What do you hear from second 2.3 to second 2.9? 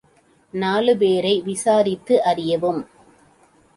அறியவும்.